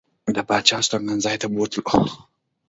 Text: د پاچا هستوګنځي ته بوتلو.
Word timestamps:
د 0.35 0.37
پاچا 0.47 0.75
هستوګنځي 0.79 1.35
ته 1.41 1.47
بوتلو. 1.53 1.95